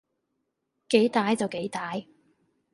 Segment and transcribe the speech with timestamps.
[0.89, 2.07] 幾歹就幾歹